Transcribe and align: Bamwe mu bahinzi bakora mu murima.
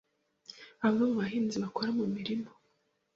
Bamwe 0.81 1.03
mu 1.09 1.15
bahinzi 1.21 1.55
bakora 1.63 1.89
mu 1.97 2.03
murima. 2.13 2.49